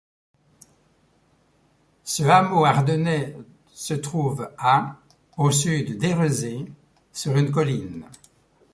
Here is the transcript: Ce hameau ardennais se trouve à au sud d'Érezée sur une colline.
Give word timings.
Ce 2.03 2.23
hameau 2.23 2.65
ardennais 2.65 3.37
se 3.67 3.93
trouve 3.93 4.51
à 4.57 4.95
au 5.37 5.51
sud 5.51 5.99
d'Érezée 5.99 6.65
sur 7.13 7.37
une 7.37 7.51
colline. 7.51 8.07